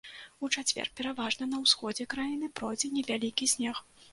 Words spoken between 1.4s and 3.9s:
на ўсходзе краіны пройдзе невялікі снег.